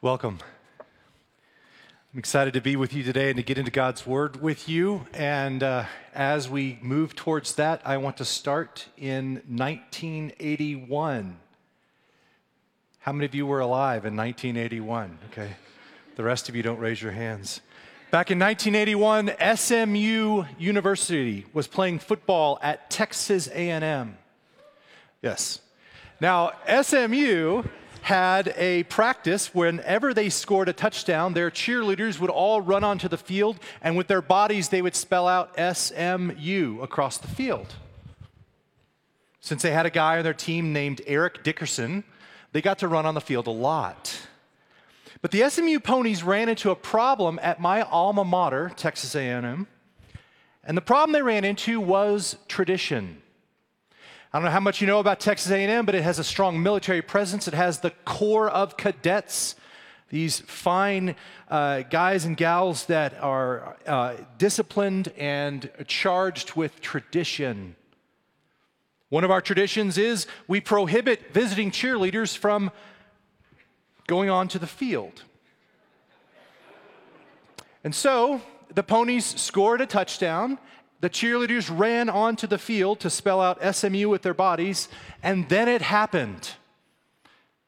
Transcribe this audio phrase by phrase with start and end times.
[0.00, 0.38] Welcome.
[0.80, 5.06] I'm excited to be with you today and to get into God's Word with you.
[5.12, 11.36] And uh, as we move towards that, I want to start in 1981.
[13.00, 15.18] How many of you were alive in 1981?
[15.32, 15.56] Okay.
[16.16, 17.60] The rest of you don't raise your hands.
[18.10, 24.16] Back in 1981, SMU University was playing football at Texas A&M.
[25.20, 25.60] Yes.
[26.18, 27.64] Now, SMU
[28.00, 33.18] had a practice whenever they scored a touchdown, their cheerleaders would all run onto the
[33.18, 37.74] field, and with their bodies, they would spell out SMU across the field.
[39.42, 42.04] Since they had a guy on their team named Eric Dickerson,
[42.52, 44.17] they got to run on the field a lot.
[45.20, 49.66] But the SMU ponies ran into a problem at my alma mater, Texas A&M,
[50.62, 53.20] and the problem they ran into was tradition.
[54.32, 56.62] I don't know how much you know about Texas A&M, but it has a strong
[56.62, 57.48] military presence.
[57.48, 59.56] It has the corps of cadets,
[60.10, 61.16] these fine
[61.50, 67.74] uh, guys and gals that are uh, disciplined and charged with tradition.
[69.08, 72.70] One of our traditions is we prohibit visiting cheerleaders from
[74.08, 75.22] going on to the field.
[77.84, 78.42] And so
[78.74, 80.58] the ponies scored a touchdown,
[81.00, 84.88] the cheerleaders ran onto the field to spell out SMU with their bodies,
[85.22, 86.54] and then it happened.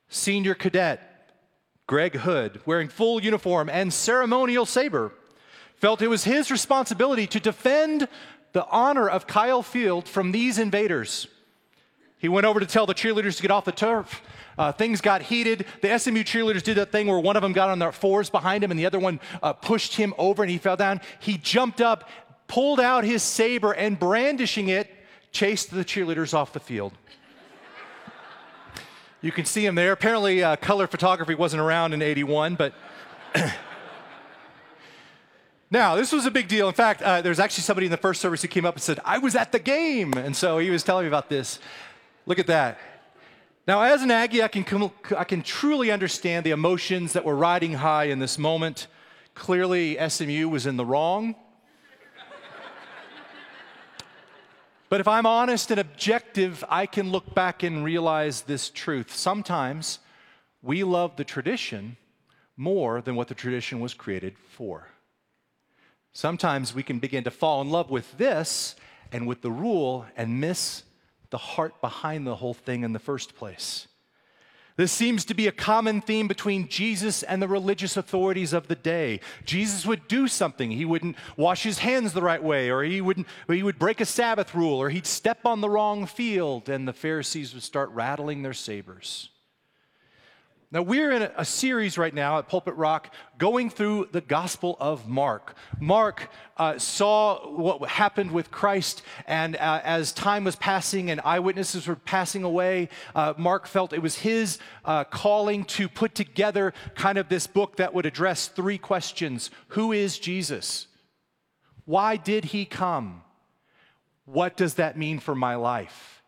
[0.08, 1.06] Senior cadet
[1.86, 5.12] Greg Hood, wearing full uniform and ceremonial saber,
[5.76, 8.08] felt it was his responsibility to defend
[8.52, 11.28] the honor of Kyle Field from these invaders.
[12.20, 14.22] He went over to tell the cheerleaders to get off the turf.
[14.56, 15.66] Uh, things got heated.
[15.80, 18.62] The SMU cheerleaders did that thing where one of them got on their fours behind
[18.62, 21.00] him and the other one uh, pushed him over and he fell down.
[21.18, 22.08] He jumped up
[22.50, 24.90] pulled out his saber and brandishing it,
[25.30, 26.92] chased the cheerleaders off the field.
[29.20, 29.92] you can see him there.
[29.92, 32.74] Apparently, uh, color photography wasn't around in 81, but.
[35.70, 36.66] now, this was a big deal.
[36.66, 38.82] In fact, uh, there was actually somebody in the first service who came up and
[38.82, 40.14] said, I was at the game.
[40.14, 41.60] And so he was telling me about this.
[42.30, 42.78] Look at that.
[43.66, 47.72] Now, as an Aggie, I can, I can truly understand the emotions that were riding
[47.72, 48.86] high in this moment.
[49.34, 51.34] Clearly, SMU was in the wrong.
[54.88, 59.12] But if I'm honest and objective, I can look back and realize this truth.
[59.12, 59.98] Sometimes
[60.62, 61.96] we love the tradition
[62.56, 64.86] more than what the tradition was created for.
[66.12, 68.76] Sometimes we can begin to fall in love with this
[69.10, 70.84] and with the rule and miss
[71.30, 73.86] the heart behind the whole thing in the first place.
[74.76, 78.74] This seems to be a common theme between Jesus and the religious authorities of the
[78.74, 79.20] day.
[79.44, 80.70] Jesus would do something.
[80.70, 84.00] He wouldn't wash his hands the right way, or he, wouldn't, or he would break
[84.00, 87.90] a Sabbath rule, or he'd step on the wrong field, and the Pharisees would start
[87.90, 89.28] rattling their sabers.
[90.72, 95.08] Now, we're in a, series right now at Pulpit Rock going through the Gospel of
[95.08, 95.56] Mark.
[95.80, 101.88] Mark uh, saw what happened with Christ, and uh, as time was passing and eyewitnesses
[101.88, 107.18] were passing away, uh, Mark felt it was his uh, calling to put together kind
[107.18, 110.86] of this book that would address three questions Who is Jesus?
[111.84, 113.22] Why did he come?
[114.24, 116.19] What does that mean for my life?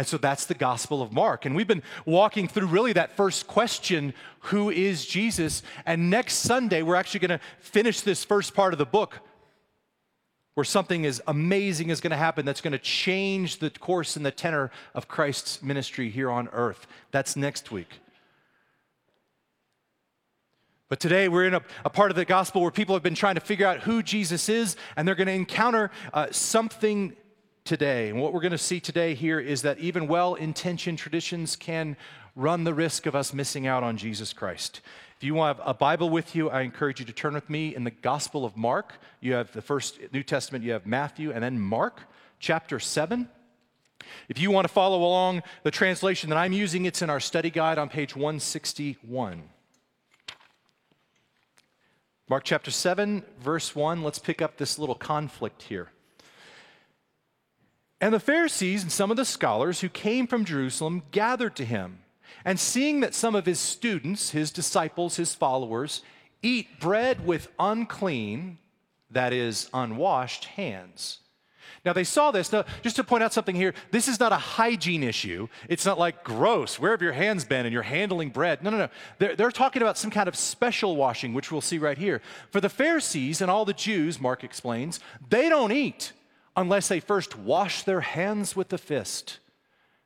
[0.00, 1.44] And so that's the Gospel of Mark.
[1.44, 5.62] And we've been walking through really that first question who is Jesus?
[5.84, 9.18] And next Sunday, we're actually going to finish this first part of the book
[10.54, 14.24] where something is amazing is going to happen that's going to change the course and
[14.24, 16.86] the tenor of Christ's ministry here on earth.
[17.10, 18.00] That's next week.
[20.88, 23.34] But today we're in a, a, part of the gospel where people have been trying
[23.34, 27.14] to figure out who Jesus is, and they're going to encounter uh, something
[27.70, 28.08] today.
[28.08, 31.96] And what we're going to see today here is that even well intentioned traditions can
[32.34, 34.80] run the risk of us missing out on Jesus Christ.
[35.16, 37.84] If you want a Bible with you, I encourage you to turn with me in
[37.84, 38.94] the Gospel of Mark.
[39.20, 42.00] You have the first New Testament, you have Matthew, and then Mark
[42.40, 43.28] chapter 7.
[44.28, 47.50] If you want to follow along the translation that I'm using, it's in our study
[47.50, 49.44] guide on page 161.
[52.28, 54.02] Mark chapter 7, verse 1.
[54.02, 55.90] Let's pick up this little conflict here.
[58.00, 61.98] And the Pharisees and some of the scholars who came from Jerusalem gathered to him.
[62.44, 66.02] And seeing that some of his students, his disciples, his followers,
[66.42, 68.56] eat bread with unclean,
[69.10, 71.18] that is, unwashed hands.
[71.84, 72.52] Now they saw this.
[72.52, 75.48] Now, just to point out something here, this is not a hygiene issue.
[75.68, 76.78] It's not like gross.
[76.78, 78.62] Where have your hands been and you're handling bread?
[78.62, 78.88] No, no, no.
[79.18, 82.20] They're, they're talking about some kind of special washing, which we'll see right here.
[82.50, 86.12] For the Pharisees and all the Jews, Mark explains, they don't eat
[86.56, 89.38] unless they first wash their hands with the fist.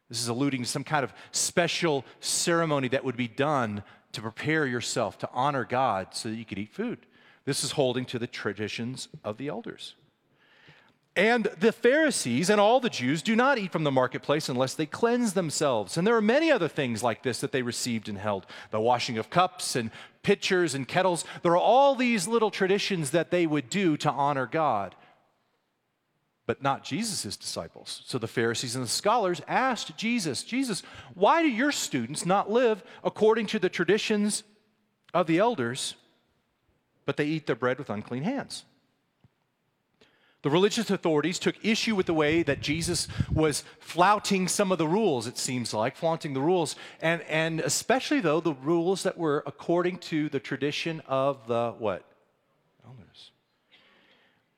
[0.08, 3.82] This is alluding to some kind of special ceremony that would be done
[4.12, 6.98] to prepare yourself to honor God so that you could eat food.
[7.44, 9.94] This is holding to the traditions of the elders.
[11.16, 14.86] And the Pharisees and all the Jews do not eat from the marketplace unless they
[14.86, 15.96] cleanse themselves.
[15.96, 19.16] And there are many other things like this that they received and held the washing
[19.16, 19.92] of cups and
[20.24, 21.24] pitchers and kettles.
[21.42, 24.96] There are all these little traditions that they would do to honor God,
[26.46, 28.02] but not Jesus' disciples.
[28.06, 30.82] So the Pharisees and the scholars asked Jesus, Jesus,
[31.14, 34.42] why do your students not live according to the traditions
[35.14, 35.94] of the elders,
[37.06, 38.64] but they eat their bread with unclean hands?
[40.42, 44.86] The religious authorities took issue with the way that Jesus was flouting some of the
[44.86, 49.42] rules, it seems like, flaunting the rules, and, and especially, though, the rules that were
[49.46, 52.04] according to the tradition of the what?
[52.84, 53.30] Elders.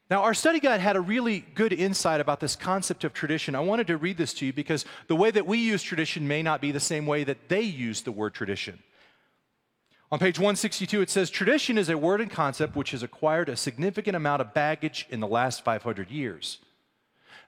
[0.08, 3.56] Now, our study guide had a really good insight about this concept of tradition.
[3.56, 6.42] I wanted to read this to you because the way that we use tradition may
[6.42, 8.78] not be the same way that they use the word tradition.
[10.12, 13.56] On page 162, it says tradition is a word and concept which has acquired a
[13.56, 16.58] significant amount of baggage in the last 500 years.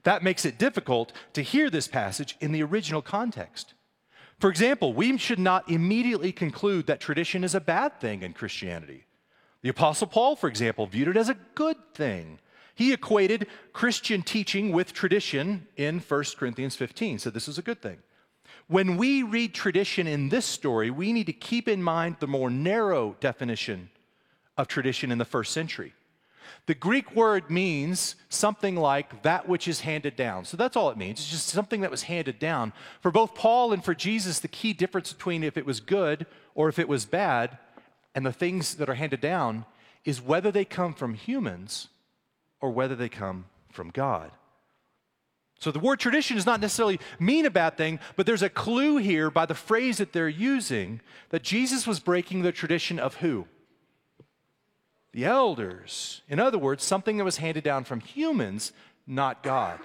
[0.02, 3.74] That makes it difficult to hear this passage in the original context.
[4.40, 9.04] For example, we should not immediately conclude that tradition is a bad thing in Christianity.
[9.62, 12.40] The Apostle Paul, for example, viewed it as a good thing.
[12.78, 17.82] He equated Christian teaching with tradition in 1 Corinthians 15, so this is a good
[17.82, 17.98] thing.
[18.68, 22.50] When we read tradition in this story, we need to keep in mind the more
[22.50, 23.90] narrow definition
[24.56, 25.92] of tradition in the first century.
[26.66, 30.44] The Greek word means something like that which is handed down.
[30.44, 31.18] So that's all it means.
[31.18, 32.72] It's just something that was handed down.
[33.00, 36.68] For both Paul and for Jesus, the key difference between if it was good or
[36.68, 37.58] if it was bad
[38.14, 39.64] and the things that are handed down
[40.04, 41.88] is whether they come from humans
[42.60, 44.30] or whether they come from God.
[45.60, 48.98] So the word tradition does not necessarily mean a bad thing, but there's a clue
[48.98, 51.00] here by the phrase that they're using
[51.30, 53.46] that Jesus was breaking the tradition of who?
[55.12, 56.22] The elders.
[56.28, 58.72] In other words, something that was handed down from humans,
[59.06, 59.80] not God.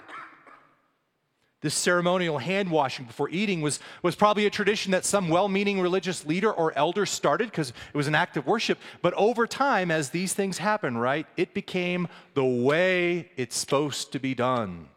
[1.64, 5.80] This ceremonial hand washing before eating was, was probably a tradition that some well meaning
[5.80, 8.78] religious leader or elder started because it was an act of worship.
[9.00, 14.18] But over time, as these things happen, right, it became the way it's supposed to
[14.18, 14.88] be done.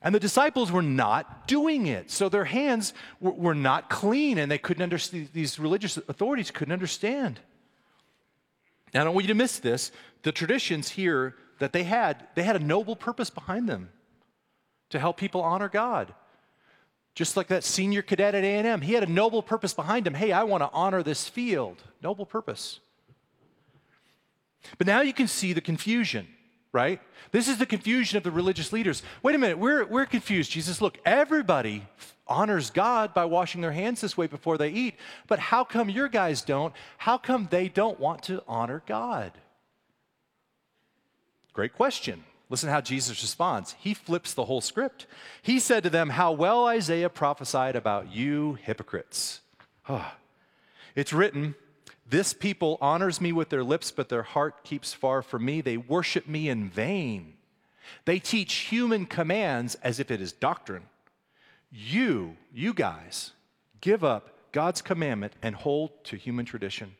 [0.00, 2.08] And the disciples were not doing it.
[2.08, 6.72] So their hands were, were not clean and they couldn't understand, these religious authorities couldn't
[6.72, 7.40] understand.
[8.94, 9.90] Now, I don't want you to miss this.
[10.22, 13.88] The traditions here that they had, they had a noble purpose behind them
[14.90, 16.14] to help people honor God.
[17.14, 20.14] Just like that senior cadet at A&M, he had a noble purpose behind him.
[20.14, 21.82] Hey, I want to honor this field.
[22.02, 22.80] Noble purpose.
[24.78, 26.28] But now you can see the confusion
[26.76, 27.00] right?
[27.32, 29.02] This is the confusion of the religious leaders.
[29.22, 30.50] Wait a minute, we're, we're confused.
[30.50, 31.86] Jesus, look, everybody
[32.26, 34.94] honors God by washing their hands this way before they eat,
[35.26, 36.74] but how come your guys don't?
[36.98, 39.32] How come they don't want to honor God?
[41.54, 42.24] Great question.
[42.48, 43.74] Listen how Jesus responds.
[43.78, 45.06] He flips the whole script.
[45.42, 49.40] He said to them, How well Isaiah prophesied about you hypocrites.
[49.88, 50.12] Oh,
[50.94, 51.56] it's written,
[52.08, 55.60] this people honors me with their lips, but their heart keeps far from me.
[55.60, 57.34] They worship me in vain.
[58.04, 60.84] They teach human commands as if it is doctrine.
[61.72, 63.32] You, you guys,
[63.80, 66.94] give up God's commandment and hold to human tradition.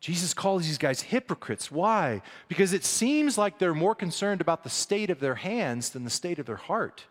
[0.00, 1.72] Jesus calls these guys hypocrites.
[1.72, 2.22] Why?
[2.46, 6.10] Because it seems like they're more concerned about the state of their hands than the
[6.10, 7.04] state of their heart.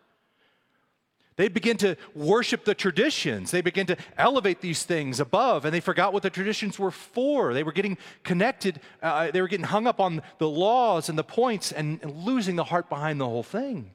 [1.36, 3.52] They begin to worship the traditions.
[3.52, 7.54] They begin to elevate these things above, and they forgot what the traditions were for.
[7.54, 11.24] They were getting connected, uh, they were getting hung up on the laws and the
[11.24, 13.92] points and, and losing the heart behind the whole thing.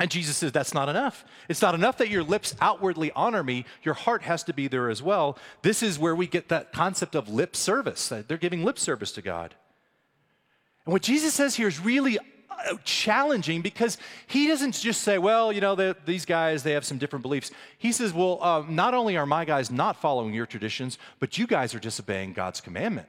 [0.00, 1.24] And Jesus says, That's not enough.
[1.48, 4.90] It's not enough that your lips outwardly honor me, your heart has to be there
[4.90, 5.38] as well.
[5.62, 8.08] This is where we get that concept of lip service.
[8.08, 9.54] They're giving lip service to God.
[10.84, 12.18] And what Jesus says here is really
[12.84, 17.22] challenging because he doesn't just say, well, you know, these guys, they have some different
[17.22, 17.50] beliefs.
[17.78, 21.46] He says, well, uh, not only are my guys not following your traditions, but you
[21.46, 23.08] guys are disobeying God's commandment.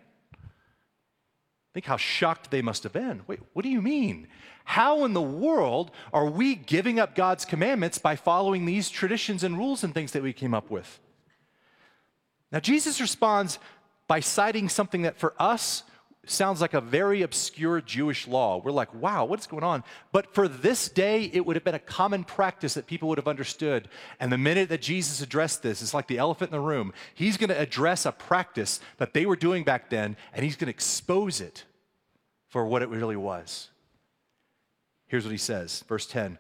[1.76, 3.24] Think how shocked they must have been.
[3.28, 4.30] Wait, what do you mean?
[4.64, 9.58] How in the world are we giving up God's commandments by following these traditions and
[9.58, 11.02] rules and things that we came up with?
[12.50, 13.60] Now, Jesus responds
[14.08, 15.84] by citing something that for us
[16.30, 18.58] sounds like a very obscure Jewish law.
[18.58, 19.84] We're like, wow, what's going on?
[20.12, 23.28] But for this day, it would have been a common practice that people would have
[23.28, 23.90] understood.
[24.20, 26.94] And the minute that Jesus addressed this, it's like the elephant in the room.
[27.14, 30.68] He's going to address a practice that they were doing back then, and he's going
[30.68, 31.66] to expose it
[32.48, 33.70] for what it really was.
[35.08, 36.38] Here's what he says, verse 10.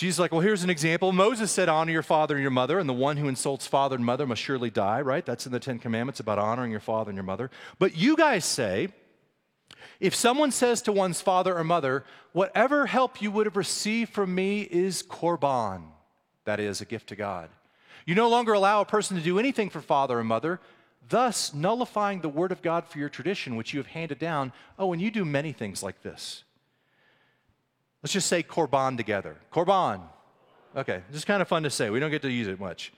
[0.00, 1.12] Jesus is like, well, here's an example.
[1.12, 4.04] Moses said, honor your father and your mother, and the one who insults father and
[4.04, 5.26] mother must surely die, right?
[5.26, 7.50] That's in the Ten Commandments about honoring your father and your mother.
[7.78, 8.88] But you guys say,
[10.00, 14.34] if someone says to one's father or mother, whatever help you would have received from
[14.34, 15.82] me is korban,
[16.46, 17.50] that is, a gift to God.
[18.06, 20.60] You no longer allow a person to do anything for father or mother,
[21.10, 24.54] thus nullifying the word of God for your tradition, which you have handed down.
[24.78, 26.44] Oh, and you do many things like this.
[28.02, 29.36] Let's just say korban together.
[29.52, 30.02] Korban.
[30.76, 31.90] Okay, just kind of fun to say.
[31.90, 32.92] We don't get to use it much.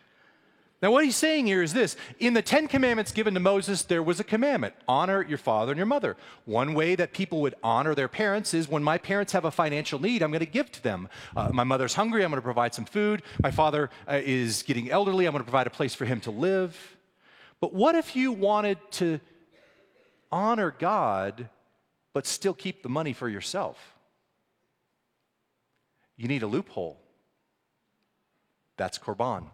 [0.83, 4.03] Now, what he's saying here is this In the Ten Commandments given to Moses, there
[4.03, 6.17] was a commandment honor your father and your mother.
[6.45, 10.01] One way that people would honor their parents is when my parents have a financial
[10.01, 11.09] need, I'm going to give to them.
[11.37, 13.23] Uh, my mother's hungry, I'm going to provide some food.
[13.41, 16.33] My father uh, is getting elderly, I'm going to provide a place for him to
[16.33, 16.77] live.
[17.61, 19.21] But what if you wanted to
[20.33, 21.49] honor God,
[22.13, 23.92] but still keep the money for yourself?
[26.23, 27.01] You need a loophole.
[28.77, 29.47] That's Korban.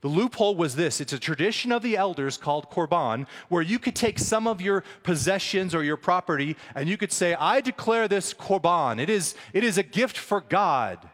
[0.00, 3.94] The loophole was this it's a tradition of the elders called korban, where you could
[3.94, 8.34] take some of your possessions or your property and you could say, I declare this
[8.34, 9.00] korban.
[9.00, 11.08] It is, it is a gift for God.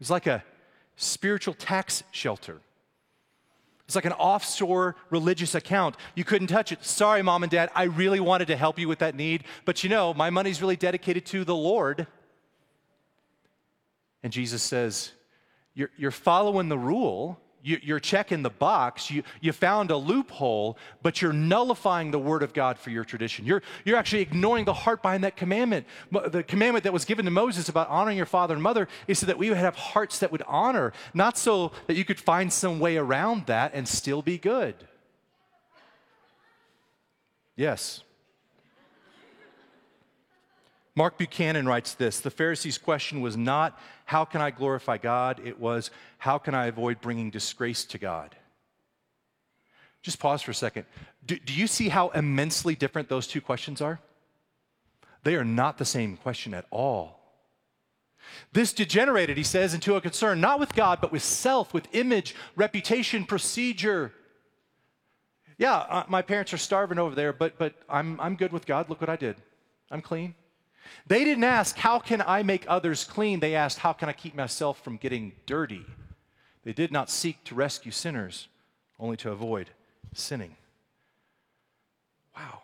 [0.00, 0.44] It's like a
[0.94, 2.60] spiritual tax shelter.
[3.86, 5.96] It's like an offshore religious account.
[6.14, 6.84] You couldn't touch it.
[6.84, 9.90] Sorry, mom and dad, I really wanted to help you with that need, but you
[9.90, 12.06] know, my money's really dedicated to the Lord.
[14.22, 15.12] And Jesus says,
[15.74, 20.78] You're, you're following the rule, you, are checking the box, you, you found a loophole,
[21.02, 23.44] but you're nullifying the word of God for your tradition.
[23.44, 25.86] You're, you're actually ignoring the heart behind that commandment.
[26.10, 29.26] The commandment that was given to Moses about honoring your father and mother is so
[29.26, 32.80] that we would have hearts that would honor, not so that you could find some
[32.80, 34.74] way around that and still be good.
[37.56, 38.02] Yes.
[40.98, 45.40] Mark Buchanan writes this The Pharisees' question was not, How can I glorify God?
[45.44, 48.34] It was, How can I avoid bringing disgrace to God?
[50.02, 50.86] Just pause for a second.
[51.24, 54.00] Do, do you see how immensely different those two questions are?
[55.22, 57.20] They are not the same question at all.
[58.52, 62.34] This degenerated, he says, into a concern not with God, but with self, with image,
[62.56, 64.12] reputation, procedure.
[65.58, 68.90] Yeah, uh, my parents are starving over there, but, but I'm, I'm good with God.
[68.90, 69.36] Look what I did.
[69.92, 70.34] I'm clean.
[71.06, 73.40] They didn't ask, How can I make others clean?
[73.40, 75.84] They asked, How can I keep myself from getting dirty?
[76.64, 78.48] They did not seek to rescue sinners,
[78.98, 79.70] only to avoid
[80.12, 80.56] sinning.
[82.36, 82.62] Wow.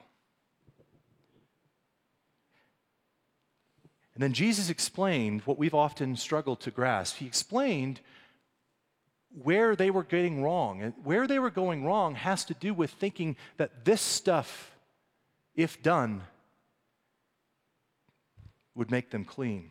[4.15, 7.17] And then Jesus explained what we've often struggled to grasp.
[7.17, 8.01] He explained
[9.43, 10.83] where they were getting wrong.
[10.83, 14.71] And where they were going wrong has to do with thinking that this stuff,
[15.57, 16.23] if done,
[18.75, 19.71] would make them clean.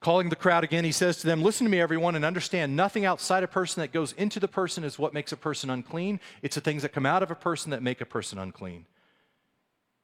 [0.00, 3.04] Calling the crowd again, he says to them, Listen to me, everyone, and understand nothing
[3.04, 6.20] outside a person that goes into the person is what makes a person unclean.
[6.40, 8.86] It's the things that come out of a person that make a person unclean.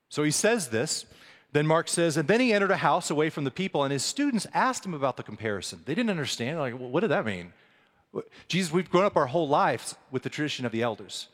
[0.09, 1.07] So he says this.
[1.53, 4.03] Then Mark says, And then he entered a house away from the people, and his
[4.03, 5.83] students asked him about the comparison.
[5.85, 6.59] They didn't understand.
[6.59, 7.53] Like, well, what did that mean?
[8.49, 11.29] Jesus, we've grown up our whole lives with the tradition of the elders.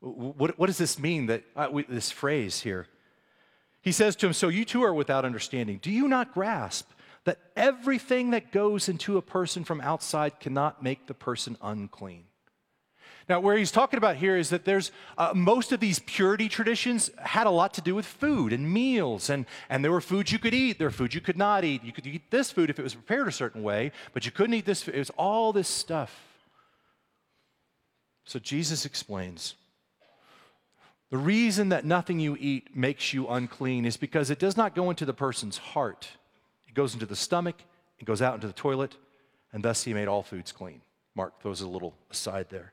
[0.00, 2.86] What, what does this mean, that, uh, we, this phrase here?
[3.84, 5.78] He says to him, So you too are without understanding.
[5.80, 6.90] Do you not grasp
[7.24, 12.24] that everything that goes into a person from outside cannot make the person unclean?
[13.28, 17.10] Now, where he's talking about here is that there's uh, most of these purity traditions
[17.18, 20.38] had a lot to do with food and meals, and, and there were foods you
[20.38, 21.84] could eat, there were foods you could not eat.
[21.84, 24.54] You could eat this food if it was prepared a certain way, but you couldn't
[24.54, 24.94] eat this food.
[24.94, 26.14] It was all this stuff.
[28.24, 29.54] So Jesus explains
[31.14, 34.90] the reason that nothing you eat makes you unclean is because it does not go
[34.90, 36.08] into the person's heart.
[36.66, 37.54] It goes into the stomach,
[38.00, 38.96] it goes out into the toilet,
[39.52, 40.80] and thus he made all foods clean.
[41.14, 42.72] Mark throws a little aside there.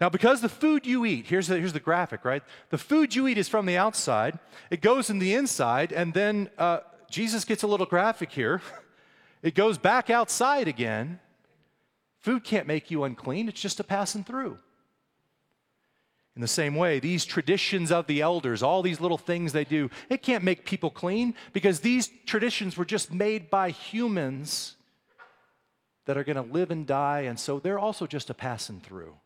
[0.00, 2.42] Now, because the food you eat, here's the, here's the graphic, right?
[2.70, 6.50] The food you eat is from the outside, it goes in the inside, and then
[6.58, 8.60] uh, Jesus gets a little graphic here.
[9.44, 11.20] It goes back outside again.
[12.18, 14.58] Food can't make you unclean, it's just a passing through.
[16.38, 19.90] In the same way, these traditions of the elders, all these little things they do,
[20.08, 24.76] it can't make people clean because these traditions were just made by humans
[26.04, 29.16] that are going to live and die, and so they're also just a passing through.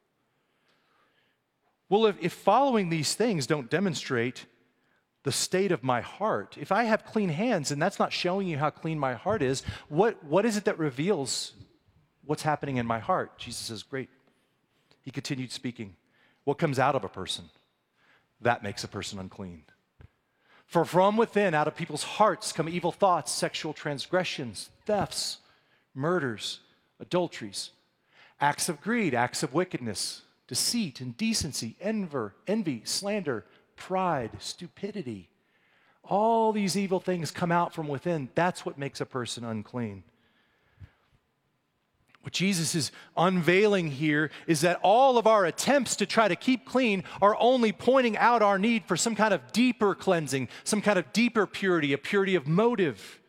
[1.91, 4.47] Well, if, if following these things don't demonstrate
[5.23, 8.57] the state of my heart, if I have clean hands and that's not showing you
[8.57, 11.53] how clean my heart is, what, what is it that reveals
[12.25, 13.37] what's happening in my heart?
[13.37, 14.09] Jesus says, Great.
[15.03, 15.97] He continued speaking.
[16.45, 17.45] What comes out of a person?
[18.41, 19.63] That makes a person unclean.
[20.67, 25.39] For from within, out of people's hearts, come evil thoughts, sexual transgressions, thefts,
[25.95, 26.61] murders,
[26.99, 27.71] adulteries,
[28.41, 33.45] acts of greed, acts of wickedness, deceit, indecency, envy, slander,
[33.77, 35.29] pride, stupidity.
[36.05, 38.31] All these evil things come out from within.
[38.35, 40.03] That's what makes a person unclean.
[42.23, 46.65] What Jesus is unveiling here is that all of our attempts to try to keep
[46.65, 50.99] clean are only pointing out our need for some kind of deeper cleansing, some kind
[50.99, 53.21] of deeper purity, a purity of motive.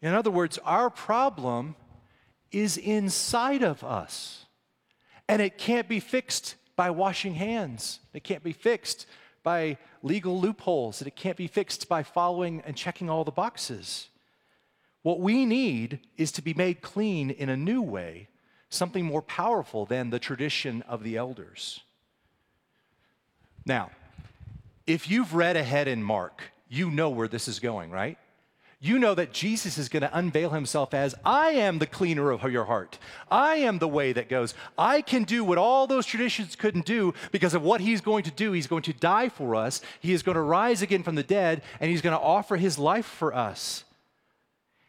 [0.00, 1.76] In other words, our problem
[2.50, 4.46] is inside of us.
[5.28, 8.00] And it can't be fixed by washing hands.
[8.14, 9.06] It can't be fixed
[9.42, 11.02] by legal loopholes.
[11.02, 14.08] It can't be fixed by following and checking all the boxes.
[15.08, 18.28] What we need is to be made clean in a new way,
[18.68, 21.80] something more powerful than the tradition of the elders.
[23.64, 23.90] Now,
[24.86, 28.18] if you've read ahead in Mark, you know where this is going, right?
[28.80, 32.42] You know that Jesus is going to unveil himself as I am the cleaner of
[32.52, 32.98] your heart.
[33.30, 34.52] I am the way that goes.
[34.76, 38.30] I can do what all those traditions couldn't do because of what he's going to
[38.30, 38.52] do.
[38.52, 41.62] He's going to die for us, he is going to rise again from the dead,
[41.80, 43.84] and he's going to offer his life for us.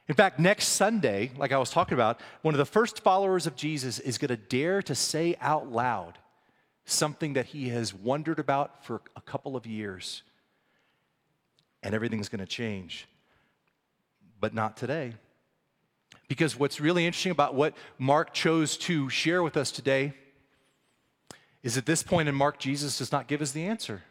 [0.09, 3.55] In fact, next Sunday, like I was talking about, one of the first followers of
[3.55, 6.17] Jesus is going to dare to say out loud
[6.85, 10.23] something that he has wondered about for a couple of years.
[11.83, 13.07] And everything's going to change.
[14.41, 15.13] But not today.
[16.27, 20.13] Because what's really interesting about what Mark chose to share with us today
[21.61, 24.01] is at this point in Mark, Jesus does not give us the answer.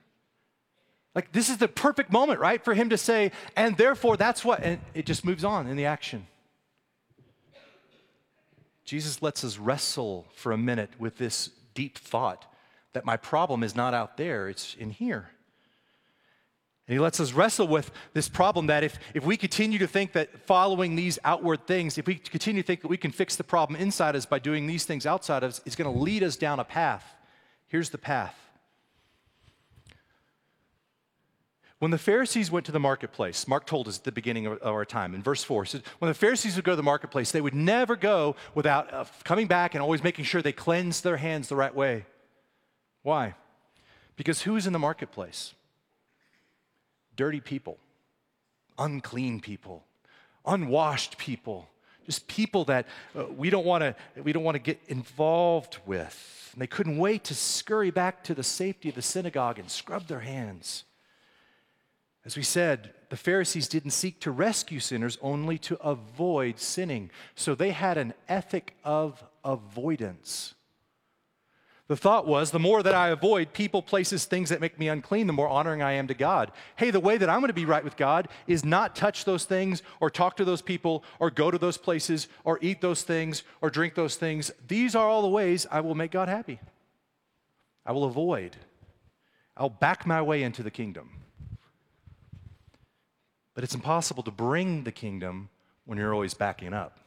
[1.18, 4.62] Like, this is the perfect moment, right, for him to say, and therefore that's what,
[4.62, 6.28] and it just moves on in the action.
[8.84, 12.44] Jesus lets us wrestle for a minute with this deep thought
[12.92, 15.30] that my problem is not out there, it's in here.
[16.86, 20.12] And he lets us wrestle with this problem that if, if we continue to think
[20.12, 23.42] that following these outward things, if we continue to think that we can fix the
[23.42, 26.36] problem inside us by doing these things outside of us, it's going to lead us
[26.36, 27.04] down a path.
[27.66, 28.36] Here's the path
[31.78, 34.84] When the Pharisees went to the marketplace, Mark told us at the beginning of our
[34.84, 37.54] time in verse 4, said, when the Pharisees would go to the marketplace, they would
[37.54, 41.56] never go without uh, coming back and always making sure they cleansed their hands the
[41.56, 42.04] right way.
[43.02, 43.34] Why?
[44.16, 45.54] Because who is in the marketplace?
[47.14, 47.78] Dirty people,
[48.76, 49.84] unclean people,
[50.44, 51.68] unwashed people,
[52.06, 52.86] just people that
[53.16, 56.50] uh, we don't want to we don't want to get involved with.
[56.52, 60.06] And they couldn't wait to scurry back to the safety of the synagogue and scrub
[60.08, 60.84] their hands.
[62.24, 67.10] As we said, the Pharisees didn't seek to rescue sinners, only to avoid sinning.
[67.34, 70.54] So they had an ethic of avoidance.
[71.86, 75.26] The thought was the more that I avoid people, places, things that make me unclean,
[75.26, 76.52] the more honoring I am to God.
[76.76, 79.46] Hey, the way that I'm going to be right with God is not touch those
[79.46, 83.42] things or talk to those people or go to those places or eat those things
[83.62, 84.50] or drink those things.
[84.68, 86.60] These are all the ways I will make God happy.
[87.86, 88.56] I will avoid.
[89.56, 91.08] I'll back my way into the kingdom.
[93.58, 95.48] But it's impossible to bring the kingdom
[95.84, 97.00] when you're always backing up.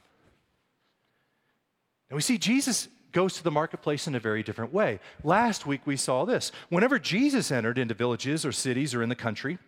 [2.10, 5.00] And we see Jesus goes to the marketplace in a very different way.
[5.24, 6.52] Last week we saw this.
[6.68, 9.60] Whenever Jesus entered into villages or cities or in the country,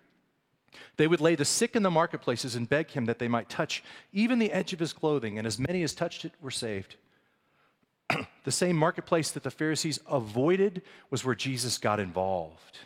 [0.98, 3.82] they would lay the sick in the marketplaces and beg him that they might touch
[4.12, 6.98] even the edge of his clothing, and as many as touched it were saved.
[8.44, 12.80] the same marketplace that the Pharisees avoided was where Jesus got involved.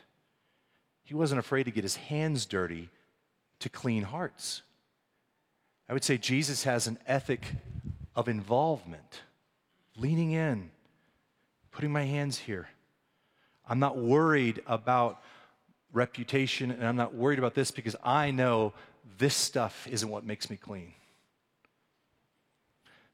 [1.04, 2.92] He wasn't afraid to get his hands dirty
[3.60, 4.62] to clean hearts.
[5.90, 7.42] I would say Jesus has an ethic
[8.16, 9.22] of involvement,
[9.96, 10.70] leaning in,
[11.72, 12.68] putting my hands here.
[13.68, 15.22] I'm not worried about
[15.94, 18.74] reputation, and I'm not worried about this because I know
[19.18, 20.94] this stuff isn't what makes me clean.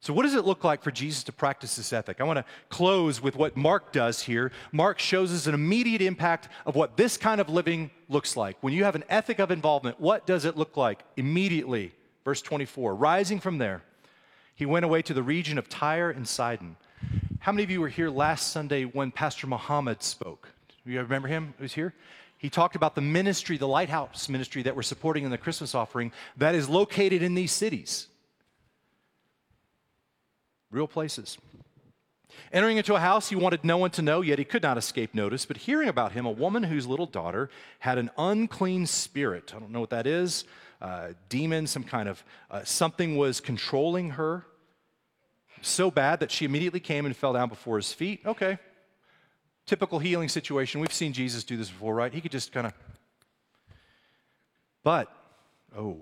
[0.03, 2.19] So, what does it look like for Jesus to practice this ethic?
[2.19, 4.51] I want to close with what Mark does here.
[4.73, 8.57] Mark shows us an immediate impact of what this kind of living looks like.
[8.59, 11.93] When you have an ethic of involvement, what does it look like immediately?
[12.25, 13.81] Verse 24 Rising from there,
[14.53, 16.75] he went away to the region of Tyre and Sidon.
[17.39, 20.49] How many of you were here last Sunday when Pastor Muhammad spoke?
[20.85, 21.53] Do you remember him?
[21.57, 21.93] He was here?
[22.37, 26.11] He talked about the ministry, the lighthouse ministry that we're supporting in the Christmas offering
[26.35, 28.09] that is located in these cities
[30.73, 31.37] real places.
[32.51, 35.13] Entering into a house he wanted no one to know, yet he could not escape
[35.13, 35.45] notice.
[35.45, 39.53] But hearing about him, a woman whose little daughter had an unclean spirit.
[39.55, 40.45] I don't know what that is.
[40.81, 44.45] Uh, demon, some kind of uh, something was controlling her
[45.61, 48.21] so bad that she immediately came and fell down before his feet.
[48.25, 48.57] Okay.
[49.65, 50.81] Typical healing situation.
[50.81, 52.13] We've seen Jesus do this before, right?
[52.13, 52.73] He could just kind of
[54.83, 55.07] But,
[55.77, 56.01] oh,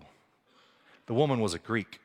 [1.05, 1.99] the woman was a Greek,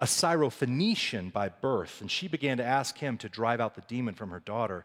[0.00, 4.14] a Syrophoenician by birth, and she began to ask him to drive out the demon
[4.14, 4.84] from her daughter.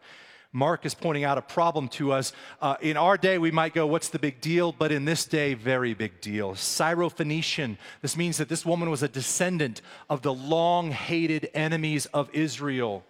[0.52, 2.32] Mark is pointing out a problem to us.
[2.62, 4.72] Uh, in our day, we might go, What's the big deal?
[4.72, 6.54] But in this day, very big deal.
[6.54, 7.76] Syrophoenician.
[8.00, 13.04] This means that this woman was a descendant of the long hated enemies of Israel.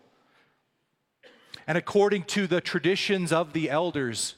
[1.68, 4.34] And according to the traditions of the elders,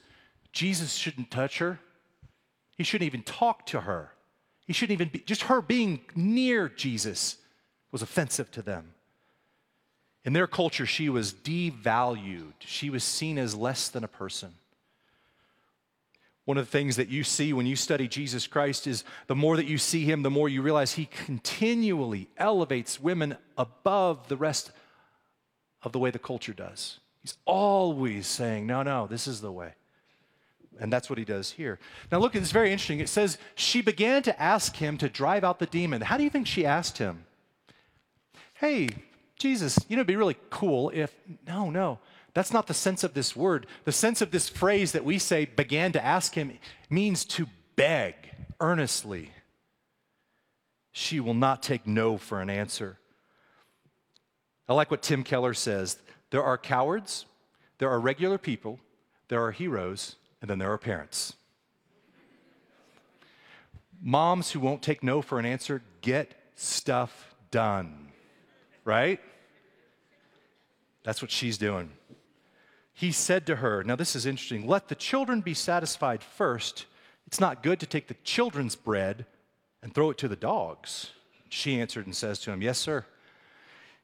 [0.52, 1.78] Jesus shouldn't touch her.
[2.76, 4.12] He shouldn't even talk to her.
[4.66, 7.36] He shouldn't even be, just her being near Jesus
[7.90, 8.92] was offensive to them.
[10.24, 14.54] In their culture, she was devalued, she was seen as less than a person.
[16.44, 19.56] One of the things that you see when you study Jesus Christ is the more
[19.56, 24.72] that you see him, the more you realize he continually elevates women above the rest
[25.82, 27.00] of the way the culture does.
[27.20, 29.74] He's always saying, No, no, this is the way.
[30.80, 31.78] And that's what he does here.
[32.10, 33.00] Now, look, it's very interesting.
[33.00, 36.00] It says, She began to ask him to drive out the demon.
[36.00, 37.26] How do you think she asked him?
[38.58, 38.88] Hey,
[39.36, 41.14] Jesus, you know, it'd be really cool if,
[41.46, 42.00] no, no,
[42.34, 43.68] that's not the sense of this word.
[43.84, 46.58] The sense of this phrase that we say began to ask him
[46.90, 48.14] means to beg
[48.58, 49.30] earnestly.
[50.90, 52.98] She will not take no for an answer.
[54.68, 55.98] I like what Tim Keller says
[56.30, 57.26] there are cowards,
[57.78, 58.80] there are regular people,
[59.28, 61.34] there are heroes, and then there are parents.
[64.02, 68.07] Moms who won't take no for an answer get stuff done
[68.88, 69.20] right?
[71.04, 71.90] That's what she's doing.
[72.94, 76.86] He said to her, Now this is interesting, let the children be satisfied first.
[77.26, 79.26] It's not good to take the children's bread
[79.82, 81.10] and throw it to the dogs.
[81.50, 83.04] She answered and says to him, Yes, sir.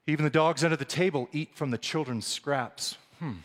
[0.07, 2.99] Even the dogs under the table eat from the children's scraps.
[3.19, 3.39] Hmm.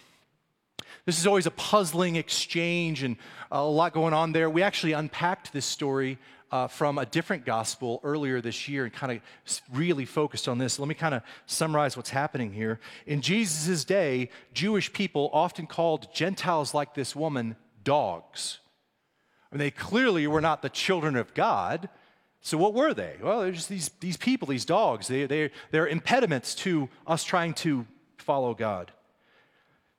[1.06, 3.16] This is always a puzzling exchange and
[3.50, 4.50] a lot going on there.
[4.50, 6.18] We actually unpacked this story
[6.52, 10.80] uh, from a different gospel earlier this year and kind of really focused on this.
[10.80, 12.80] Let me kind of summarize what's happening here.
[13.06, 18.60] In Jesus' day, Jewish people often called Gentiles like this woman dogs.
[19.52, 21.90] Mean, they clearly were not the children of God.
[22.42, 23.16] So, what were they?
[23.22, 25.08] Well, they're just these, these people, these dogs.
[25.08, 27.86] They, they, they're impediments to us trying to
[28.18, 28.92] follow God.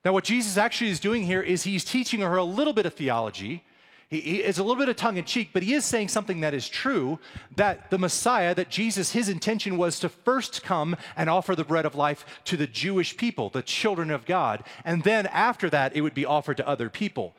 [0.03, 2.93] Now, what Jesus actually is doing here is he's teaching her a little bit of
[2.93, 3.63] theology
[4.11, 6.41] he, he, it's a little bit of tongue in cheek, but he is saying something
[6.41, 7.17] that is true
[7.55, 11.85] that the Messiah, that Jesus, his intention was to first come and offer the bread
[11.85, 14.65] of life to the Jewish people, the children of God.
[14.83, 17.33] And then after that, it would be offered to other people.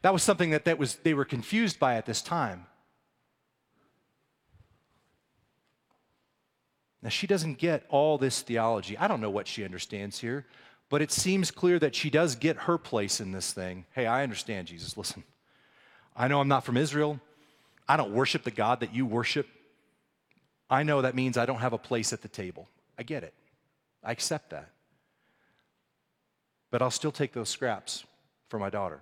[0.00, 2.64] That was something that, that was, they were confused by at this time.
[7.02, 8.96] Now, she doesn't get all this theology.
[8.96, 10.46] I don't know what she understands here,
[10.88, 13.84] but it seems clear that she does get her place in this thing.
[13.94, 14.96] Hey, I understand, Jesus.
[14.96, 15.22] Listen.
[16.16, 17.20] I know I'm not from Israel.
[17.86, 19.46] I don't worship the God that you worship.
[20.68, 22.68] I know that means I don't have a place at the table.
[22.98, 23.34] I get it.
[24.02, 24.70] I accept that.
[26.70, 28.04] But I'll still take those scraps
[28.48, 29.00] for my daughter.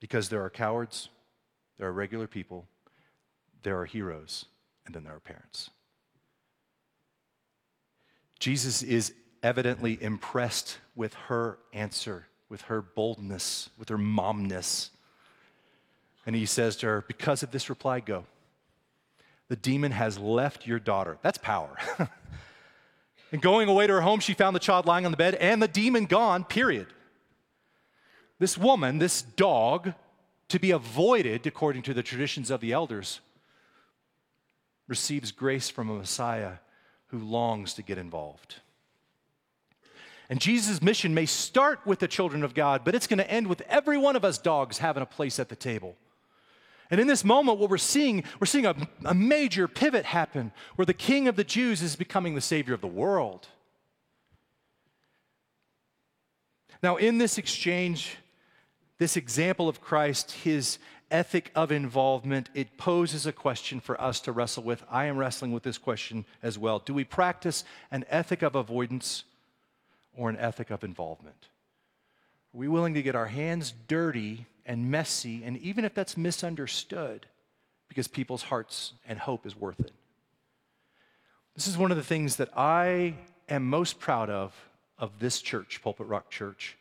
[0.00, 1.08] Because there are cowards,
[1.78, 2.66] there are regular people,
[3.62, 4.44] there are heroes,
[4.84, 5.70] and then there are parents.
[8.38, 14.90] Jesus is evidently impressed with her answer with her boldness, with her momness.
[16.24, 18.24] And he says to her, Because of this reply, go.
[19.48, 21.18] The demon has left your daughter.
[21.22, 21.76] That's power.
[23.32, 25.62] and going away to her home, she found the child lying on the bed and
[25.62, 26.88] the demon gone, period.
[28.38, 29.94] This woman, this dog,
[30.48, 33.20] to be avoided according to the traditions of the elders,
[34.88, 36.54] receives grace from a Messiah
[37.08, 38.56] who longs to get involved.
[40.28, 43.46] And Jesus' mission may start with the children of God, but it's going to end
[43.46, 45.96] with every one of us dogs having a place at the table.
[46.90, 50.86] And in this moment, what we're seeing, we're seeing a, a major pivot happen where
[50.86, 53.48] the king of the Jews is becoming the savior of the world.
[56.82, 58.16] Now, in this exchange,
[58.98, 60.78] this example of Christ, his
[61.10, 64.84] ethic of involvement, it poses a question for us to wrestle with.
[64.90, 66.80] I am wrestling with this question as well.
[66.80, 69.24] Do we practice an ethic of avoidance?
[70.16, 71.48] Or an ethic of involvement?
[72.54, 77.26] Are we willing to get our hands dirty and messy, and even if that's misunderstood,
[77.88, 79.92] because people's hearts and hope is worth it?
[81.54, 83.14] This is one of the things that I
[83.48, 84.54] am most proud of
[84.98, 86.76] of this church, Pulpit Rock Church.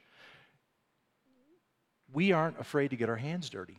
[2.13, 3.78] We aren't afraid to get our hands dirty.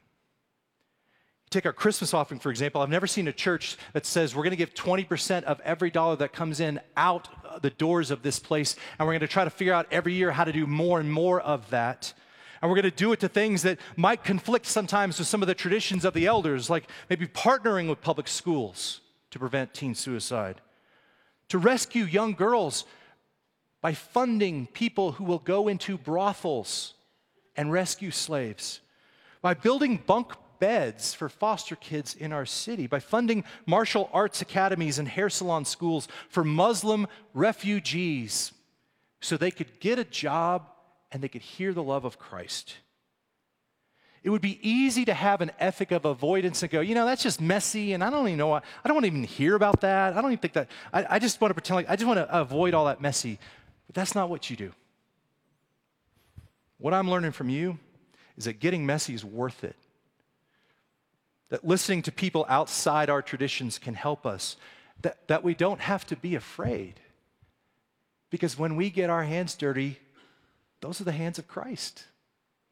[1.57, 2.83] Take our Christmas offering, for example.
[2.83, 6.15] I've never seen a church that says we're going to give 20% of every dollar
[6.17, 7.31] that comes in out
[7.63, 10.33] the doors of this place, and we're going to try to figure out every year
[10.33, 12.13] how to do more and more of that.
[12.61, 15.49] And we're going to do it to things that might conflict sometimes with some of
[15.49, 20.61] the traditions of the elders, like maybe partnering with public schools to prevent teen suicide,
[21.49, 22.85] to rescue young girls
[23.81, 26.93] by funding people who will go into brothels
[27.57, 28.81] and rescue slaves,
[29.41, 34.99] by building bunk beds for foster kids in our city, by funding martial arts academies
[34.99, 38.53] and hair salon schools for Muslim refugees
[39.21, 40.67] so they could get a job
[41.13, 42.77] and they could hear the love of Christ.
[44.23, 47.23] It would be easy to have an ethic of avoidance and go, you know, that's
[47.23, 50.17] just messy, and I don't even know, I don't want to even hear about that.
[50.17, 52.19] I don't even think that, I, I just want to pretend like, I just want
[52.19, 53.39] to avoid all that messy.
[53.87, 54.73] But that's not what you do.
[56.79, 57.79] What I'm learning from you
[58.37, 59.77] is that getting messy is worth it.
[61.49, 64.57] That listening to people outside our traditions can help us.
[65.03, 67.01] That, that we don't have to be afraid.
[68.31, 69.99] Because when we get our hands dirty,
[70.81, 72.07] those are the hands of Christ.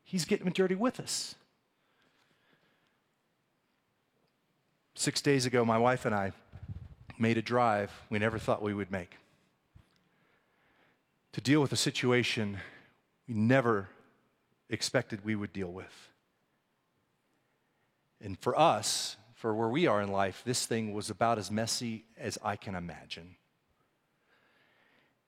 [0.03, 1.35] He's getting dirty with us.
[4.95, 6.33] Six days ago, my wife and I
[7.19, 9.17] made a drive we never thought we would make
[11.35, 12.59] to deal with a situation
[13.27, 13.89] we never
[14.71, 16.09] expected we would deal with.
[18.25, 22.07] And for us, for where we are in life, this thing was about as messy
[22.19, 23.37] as I can imagine.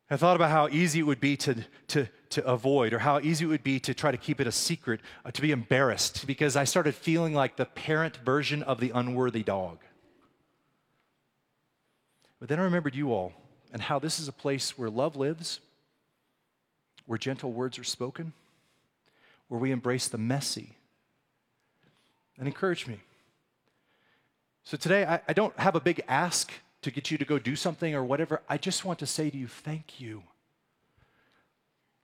[0.08, 1.56] I thought about how easy it would be to,
[1.88, 4.52] to, to avoid, or how easy it would be to try to keep it a
[4.52, 8.92] secret, uh, to be embarrassed, because I started feeling like the parent version of the
[8.94, 9.80] unworthy dog.
[12.40, 13.32] But then I remembered you all
[13.72, 15.60] and how this is a place where love lives,
[17.04, 18.32] where gentle words are spoken,
[19.48, 20.75] where we embrace the messy,
[22.38, 23.00] and encourage me.
[24.64, 27.56] So today, I, I don't have a big ask to get you to go do
[27.56, 28.42] something or whatever.
[28.48, 30.22] I just want to say to you, thank you.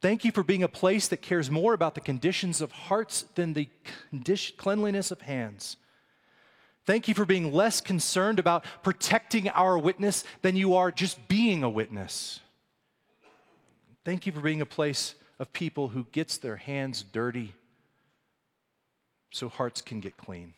[0.00, 3.52] Thank you for being a place that cares more about the conditions of hearts than
[3.52, 3.68] the
[4.10, 5.76] condition, cleanliness of hands.
[6.84, 11.62] Thank you for being less concerned about protecting our witness than you are just being
[11.62, 12.40] a witness.
[14.04, 17.54] Thank you for being a place of people who gets their hands dirty
[19.32, 20.54] so hearts can get clean.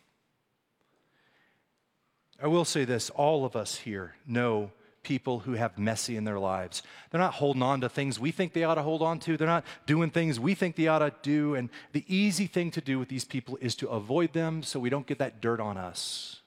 [2.41, 6.39] I will say this all of us here know people who have messy in their
[6.39, 6.81] lives.
[7.09, 9.37] They're not holding on to things we think they ought to hold on to.
[9.37, 11.55] They're not doing things we think they ought to do.
[11.55, 14.89] And the easy thing to do with these people is to avoid them so we
[14.89, 16.41] don't get that dirt on us.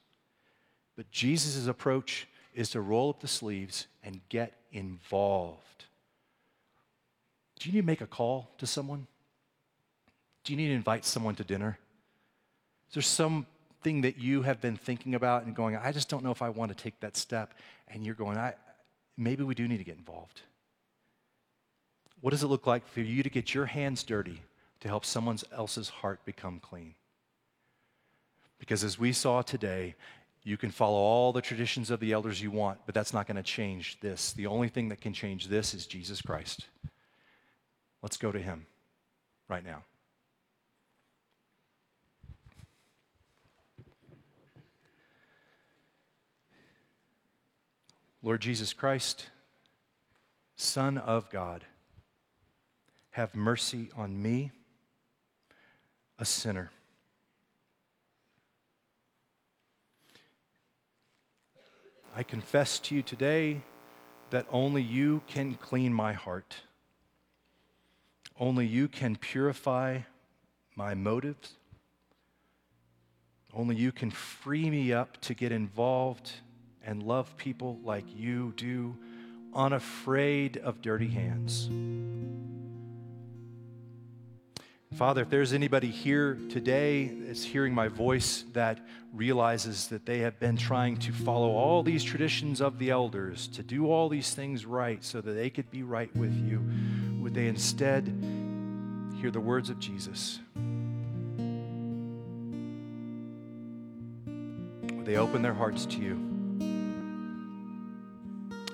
[0.95, 5.85] But Jesus' approach is to roll up the sleeves and get involved.
[7.57, 9.07] Do you need to make a call to someone?
[10.43, 11.79] Do you need to invite someone to dinner?
[12.89, 16.31] Is there something that you have been thinking about and going, I just don't know
[16.31, 17.53] if I want to take that step?
[17.87, 18.55] And you're going, I,
[19.17, 20.41] maybe we do need to get involved.
[22.21, 24.41] What does it look like for you to get your hands dirty
[24.81, 26.95] to help someone else's heart become clean?
[28.57, 29.95] Because as we saw today,
[30.43, 33.37] you can follow all the traditions of the elders you want, but that's not going
[33.37, 34.33] to change this.
[34.33, 36.65] The only thing that can change this is Jesus Christ.
[38.01, 38.65] Let's go to him
[39.47, 39.83] right now.
[48.21, 49.29] Lord Jesus Christ,
[50.57, 51.63] Son of God,
[53.11, 54.51] have mercy on me,
[56.17, 56.69] a sinner.
[62.13, 63.61] I confess to you today
[64.31, 66.57] that only you can clean my heart.
[68.37, 69.99] Only you can purify
[70.75, 71.53] my motives.
[73.53, 76.33] Only you can free me up to get involved
[76.89, 78.97] and love people like you do,
[79.53, 81.69] unafraid of dirty hands.
[84.95, 88.79] Father, if there's anybody here today that's hearing my voice that
[89.13, 93.61] realizes that they have been trying to follow all these traditions of the elders, to
[93.61, 96.59] do all these things right so that they could be right with you,
[97.21, 98.07] would they instead
[99.21, 100.39] hear the words of Jesus?
[104.95, 106.28] Would they open their hearts to you?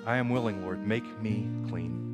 [0.06, 2.05] I am willing, Lord, make me clean.